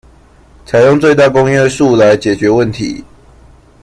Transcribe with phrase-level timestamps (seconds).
[0.65, 3.03] 採用最大公約數來解決問題